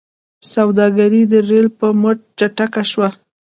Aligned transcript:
سوداګري 0.53 1.21
د 1.31 1.33
ریل 1.49 1.67
په 1.79 1.87
مټ 2.01 2.17
چټکه 2.37 2.83
شوه. 2.91 3.09